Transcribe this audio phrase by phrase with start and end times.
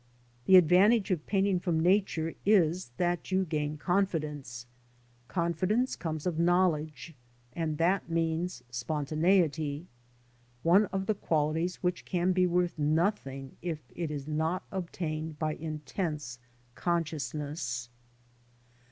[0.45, 4.65] The advantage of painting from Nature is that you gain confidence.
[5.27, 7.13] Confidence comes of knowledge,
[7.53, 9.85] and that means spontaneity,
[10.63, 15.53] one of the qualities which can be worth nothing if it is not obtained by
[15.53, 16.39] intense
[16.73, 17.91] consciousness.